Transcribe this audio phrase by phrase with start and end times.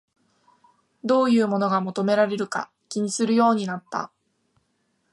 [1.03, 4.11] どういうものが求められるか気にするようになった